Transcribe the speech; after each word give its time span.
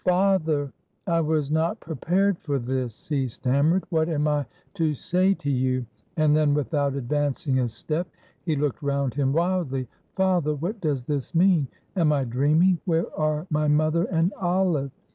"Father, 0.03 0.73
I 1.05 1.21
was 1.21 1.51
not 1.51 1.79
prepared 1.79 2.39
for 2.39 2.57
this," 2.57 3.07
he 3.07 3.27
stammered; 3.27 3.83
"what 3.91 4.09
am 4.09 4.27
I 4.27 4.47
to 4.73 4.95
say 4.95 5.35
to 5.35 5.51
you?" 5.51 5.85
And 6.17 6.35
then, 6.35 6.55
without 6.55 6.95
advancing 6.95 7.59
a 7.59 7.69
step, 7.69 8.07
he 8.43 8.55
looked 8.55 8.81
round 8.81 9.13
him 9.13 9.31
wildly. 9.31 9.87
"Father, 10.15 10.55
what 10.55 10.81
does 10.81 11.03
this 11.03 11.35
mean 11.35 11.67
am 11.95 12.11
I 12.11 12.23
dreaming 12.23 12.79
where 12.85 13.15
are 13.15 13.45
my 13.51 13.67
mother 13.67 14.05
and 14.05 14.33
Olive?" 14.41 14.89